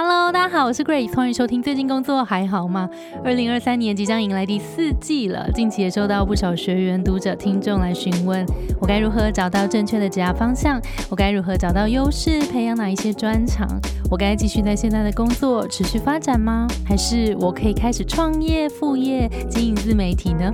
[0.00, 1.60] Hello，大家好，我是 Grace，欢迎收听。
[1.60, 2.88] 最近工作还好吗？
[3.24, 8.46] 二零二三年即将迎来第四季了，近期也收到不少学员、读者、听众来询问，
[8.80, 10.80] 我该如何找到正确的职业方向？
[11.10, 13.66] 我该如何找到优势，培养哪一些专长？
[14.08, 16.68] 我该继续在现在的工作持续发展吗？
[16.86, 20.48] 还是我可以开始创业、副业、经营自媒体呢？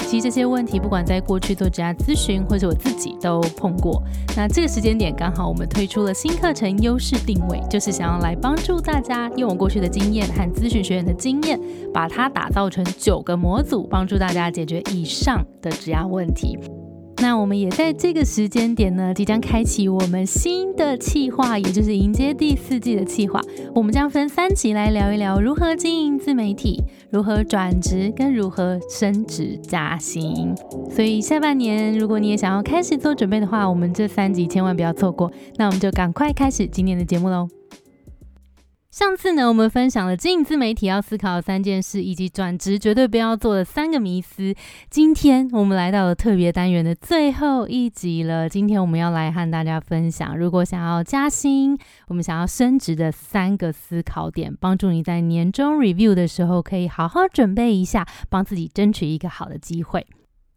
[0.00, 4.02] 其实这些问题，不管在过去做职业咨询，或者我自己都碰过。
[4.36, 11.58] 那这个时间点刚好，我们推出了新课程《优势定位》，就是想要来帮助大大家用我过去的经验和咨询学员的经验，
[11.94, 16.58] 把它打造成九个模组，帮助大家解决以上的职业问题。
[17.22, 23.40] 那我们也在这个时间点呢，即将开启我们新的企划，也就是迎接第四季的企划。
[23.74, 30.54] 我们将分三集来聊一聊如何经营自媒体，如何转职，跟如何升职加薪。
[30.90, 35.30] 所以下半年，如果你也想要开始做准备的话，我们这三集千万不要错过。
[35.56, 37.46] 那我们就赶快开始今天的节目喽。
[38.90, 44.52] 上次呢，我们分享了经营自媒体要思考的三件事，以及转职绝对不要做的三个迷思。
[44.90, 48.48] 今天我们来到了特别单元的最后一集了。
[48.48, 60.04] 今天我们要来和大家分享，如果想要加薪，我们想要升职的三个思考点，帮助你在年终 review 的时候可以好好准备一下，帮自己争取一个好的机会。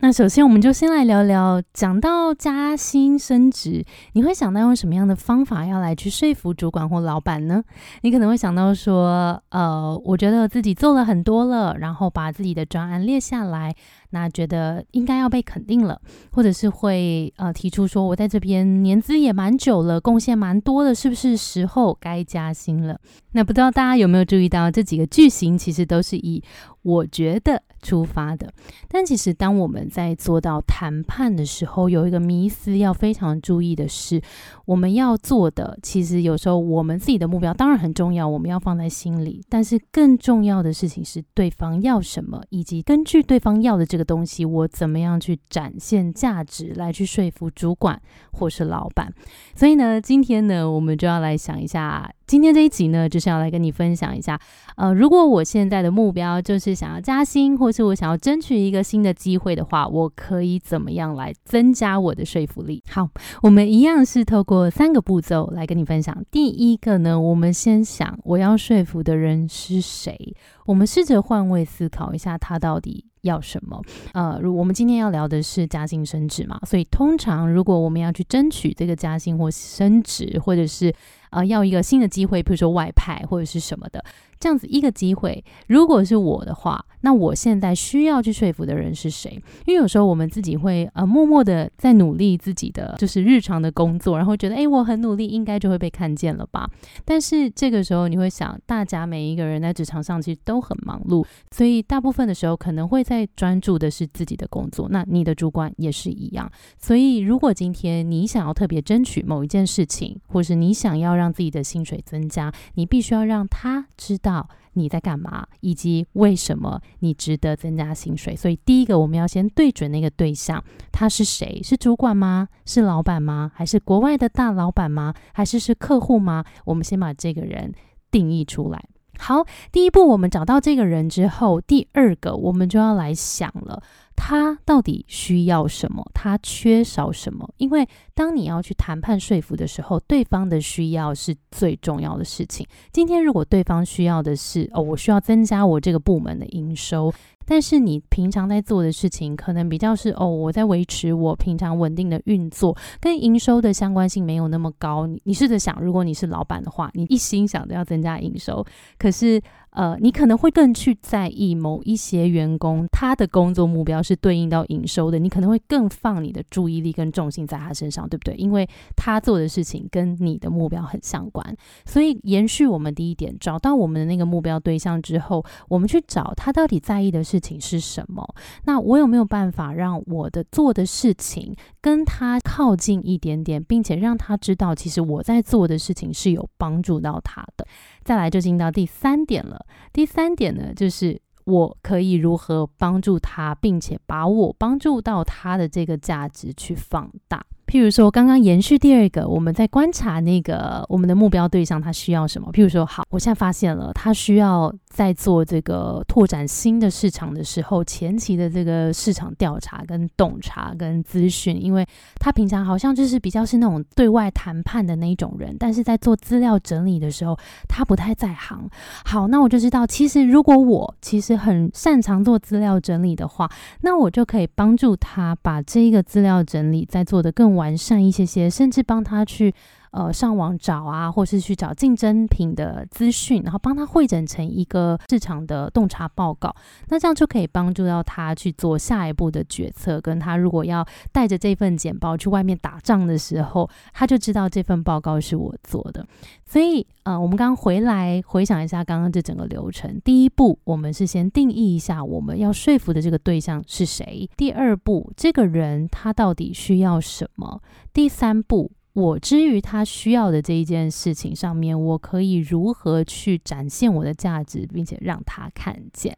[0.03, 7.63] 那首先，我们就先来聊聊，讲到加薪升职，你会想到用什么样的方法要来去说服主管或老板呢？
[8.01, 13.73] 你可能会想到说，呃，我觉得自己做了很多了，然后把自己的专案列下来。
[14.09, 15.99] 那觉得应该要被肯定了，
[16.33, 22.99] 或者是会呃提出说，我在这边年资也蛮久了，贡献蛮多的，是不是时候该加薪了？
[23.31, 26.43] 那不知道大家有没有注意到这几个句型，其实都是以
[26.83, 28.53] 我觉得出发的。
[28.87, 34.21] 但其实当我们在做到谈判的时候，有一个迷思要非常注意的是，
[34.65, 44.03] 我们要做的其实有时候我们自己的目标当然很重要，我们要放在心里，但是更重要的事情是对方要什么，以及根据对方要的这个。
[44.03, 48.01] 东西我怎么样去展现价值来去说服主管
[48.33, 49.09] 或是老板？
[49.55, 54.39] 所以呢，今天呢，我们就要来想一下，今天这一集呢，就是要来跟你分享一下，
[54.77, 62.81] 呃，如果我现在的目标就是想要加薪，或是我想要争取一个新的机会的话，我可以怎么样来增加我的说服力？
[62.89, 63.09] 好，
[63.41, 66.15] 我们一样是透过三个步骤来跟你分享。
[66.31, 70.35] 第一个呢，我们先想我要说服的人是谁，
[70.65, 73.12] 我们试着换位思考一下，他到底。
[73.23, 73.81] 要什么？
[74.13, 80.93] 呃，如我们今天要聊的是加薪升职嘛，所以通常如果我们要去争取这个加薪或升职，或者是
[81.31, 84.03] 呃要一个新的机会，比如说外派或者是什么的。
[84.39, 89.31] 这样子一个机会，如果是我的话，那我现在需要去说服的人是谁？
[89.65, 96.69] 因为有时候我们自己会呃默默的在努力自己的就是日常的工作，然后觉得哎我很努力，应该就会被看见了吧？
[97.05, 104.87] 但是这个时候你会想，大家每一个人在职场上其实都很忙碌，所以大部分的时候可能会在专注的是自己的工作。
[104.89, 114.49] 那你的主管也是一样，所以如果今天你想要特别争取某一件事情，或是你想要让自己的薪水增加，你必须要让他知到。
[114.75, 118.35] 你在干嘛，以及为什么你值得增加薪水？
[118.35, 121.61] 所以第一个，我们要先对准那个对象，他是谁？
[121.61, 122.49] 是主管吗？
[122.65, 123.51] 是老板吗？
[123.53, 125.13] 还是国外的大老板吗？
[125.31, 126.43] 还是是客户吗？
[126.65, 127.71] 我们先把这个人
[128.09, 128.83] 定义出来。
[129.19, 133.83] 好，第一步，我们找到这个人之后，第二个，我们就要来想了。
[134.15, 136.03] 他到底需要什么？
[136.13, 137.47] 他缺少什么？
[137.57, 142.65] 因为当你要去谈判说服的时候，对方的需要是最重要的事情。
[142.91, 147.13] 今天如果对方需要的是哦，我需要增加我这个部门的营收。
[147.45, 155.05] 但是你平常在做的事情，可能比较是哦，我在维持我平常稳定的运作，跟营收的相关性没有那么高。
[155.25, 158.65] 你试着想，如果你是老板的话，你一心想着要增加营收，
[158.97, 159.41] 可是。
[159.73, 168.35] 呃，你可能会更去在意某一些员工他的工作目标是对应到营收的，你可能会更放你的注意力跟重心在他身上，对不对？
[168.35, 171.55] 因为他做的事情跟你的目标很相关。
[171.85, 178.23] 所以延续我们第一点，找到我们的那个目标对象之后，我们去找他到底在意的事情是什么。
[178.65, 187.65] 那我有没有办法让我的做的事情跟他靠近一点点，并且让他知道，其实我在做的事情是有帮助到他的。
[188.03, 189.65] 再来就进到第三点了。
[189.91, 197.43] 第三点呢，就是我可以如何帮助他，并且把我帮助到他的这个价值去放大。
[197.65, 202.51] 譬如说，刚刚延续第二个，我们在观察那个我们的目标对象他需要什么。
[202.51, 211.83] 譬如说，好，我现在发现了他需要在做这个拓展新的市场的时候，前期的这个市场调查、跟洞察、跟资讯，因为
[212.19, 217.35] 他平常好像就是比较是那种对外谈判的那一种人，但是在做资料整理的时候，
[217.67, 218.69] 他不太在行。
[219.03, 223.49] 好，那我就知道，其实如果我其实很擅长做资料整理的话，
[223.81, 229.51] 那我就可以帮助他把这一个资料整理再做得更完善一些些，甚至帮他去。
[229.93, 236.53] 呃，上网找啊，或是去找竞争品的资讯，然后帮他汇整成一个市场的洞察报告。
[236.89, 240.01] 那这样就可以帮助到他去做下一步的决策。
[240.01, 246.03] 跟他如果要带着这份简报去外面打仗的时候，他就知道这份报告是我做的。
[246.43, 250.01] 所以，呃，我们刚回来回想一下刚刚这整个流程。
[250.03, 254.27] 第一步，我们是先定义一下我们要说服的这个对象是谁。
[254.35, 257.61] 第二步，这个人他到底需要什么？
[257.93, 258.71] 第三步。
[258.93, 266.15] 我之于他需要的这一件事情上面，我可以如何去展现我的价值，并且让他看见。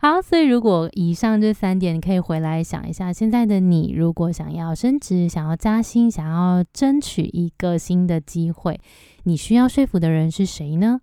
[0.00, 8.80] 好，所以如果以上这三点，你可以回来想一下，现在的你如果想要升职、想要加薪、想要争取一个新的机会，
[9.24, 11.00] 你需要说服的人是谁呢？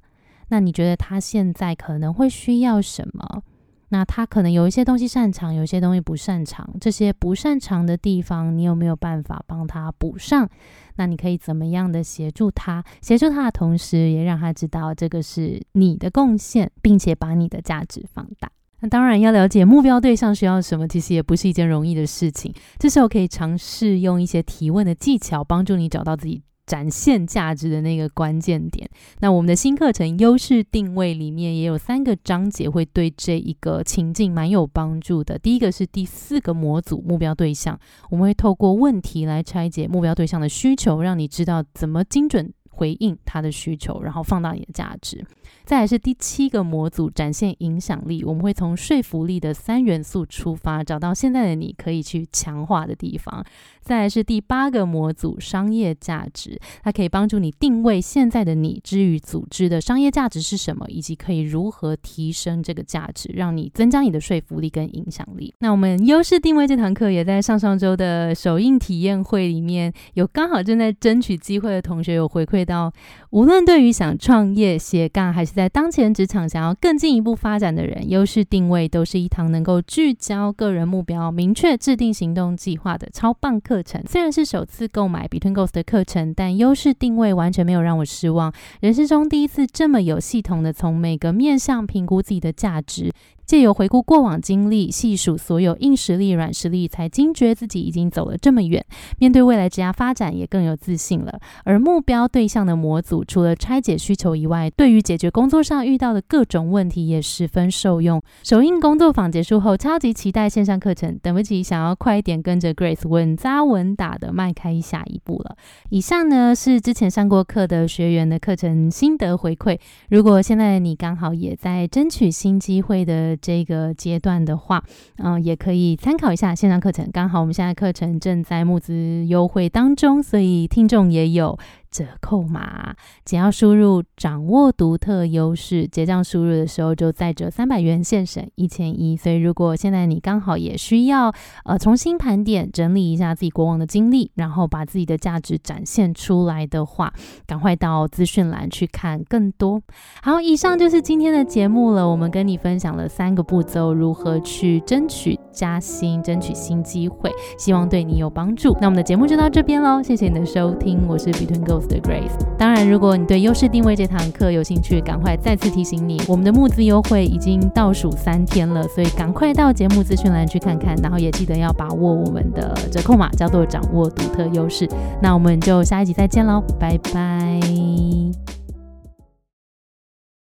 [0.47, 3.43] 那你觉得他现在可能会需要什么？
[3.89, 6.69] 那他可能有一些东西擅长，有一些东西不擅长。
[6.79, 10.47] 这些不擅长的地方，你有没有办法帮他补上？
[10.95, 12.83] 那你可以怎么样的协助他？
[13.01, 18.49] 协助他的同时，也让他知道这个是你的贡献，并且把你的价值放大。
[18.81, 22.53] 那当然要了解目标对象需要什么，其实也不是一件容易的事情。
[22.77, 26.43] 这时候可以尝试用一些提问的技巧，帮助你找到自己。
[26.69, 28.87] 展现价值的那个关键点。
[29.21, 35.39] 那我们的新课程优势定位里面也有三个章节，会对这一个情境蛮有帮助的。
[35.39, 37.79] 第一个是第四个模组目标对象，
[38.11, 45.25] 我们会透过问题来拆解目标对象的需求，让你知道怎么精准回应他的需求，然后放大你的价值。
[45.65, 53.43] 再来是第七个模组，展现影响力，我们会从说服力的三元素出发，找到现在的你可以去强化的地方。
[53.81, 65.53] 再来是第八个模组，商业价值，它可以帮助你定位现在的你之于组织的商业价值是什么，以及可以如何提升这个价值，让你增加你的说服力跟影响力。
[65.59, 72.93] 那我们优势定位这堂课也在上上周的首映体验会里面有刚好正在争取机会的同学有回馈到，
[73.31, 83.81] 无论对于想创业斜杠，还是在当前职场想要更进一步发展的人，优势定位都是一堂能够聚焦个人目标、明确制定行动计划的超棒课。
[83.81, 88.53] 程虽然是首次购买 Between Goals 的课程，但优势定位完全没有让我失望。
[88.81, 93.11] 人生中第一次这么有系统的从每个面向评估自己的价值。
[93.49, 98.85] 借由回顾过往经历，细数所有硬实力、软实力，才惊觉自己已经走了这么远。
[99.17, 101.39] 面对未来职业发展，也更有自信了。
[101.63, 108.21] 而目标对象的模组，除了拆解需求以外，对于解决工作上遇到的各种问题，也十分受用。
[108.43, 115.55] 首映工作坊结束后，超级期待线上课程，等不及想要快一点跟着 Grace 稳扎稳打的迈开下一步了。
[115.89, 119.79] 以上呢是之前上过课的学员的课程心得回馈。
[120.09, 124.83] 如果现在你刚好也在争取新机会的，这个阶段的话，
[125.17, 127.09] 嗯，也可以参考一下线上课程。
[127.11, 131.57] 刚好我们现在课程正在募资优惠当中，所以听众也有。
[131.91, 132.95] 折扣码，
[133.25, 139.17] 只要输入“掌握独特优势”，结账输入的时候就再折三百元，现省一千一。
[139.17, 141.33] 所以，如果现在你刚好也需要
[141.65, 147.13] 呃重新盘点整理一下自己过往的经历，然后把自己的价值展现出来的话，
[147.47, 149.81] 赶快到资讯栏去看更多。
[150.21, 152.07] 好，以上就是今天的节目了。
[152.07, 158.75] 我们跟你分享了三个步骤，如何去争取加薪、争取新机会，希望对你有帮助。
[158.79, 174.87] 那我们的节目就到这边喽，谢谢你的收听，我是比吞哥 grace 当然，如果你对优势定位这堂课有兴趣，赶快再次提醒你，我们的募资优惠已经倒数三天了，所以赶快到节目资讯栏去看看，然后也记得要把握我们的折扣码，叫做掌握独特优势。
[175.21, 178.58] 那我们就下一集再见喽，拜拜。